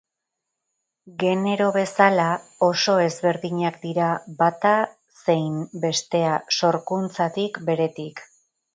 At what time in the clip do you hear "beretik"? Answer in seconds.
7.73-8.29